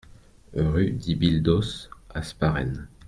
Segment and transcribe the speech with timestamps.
[0.55, 2.87] Rue Dibildos, Hasparren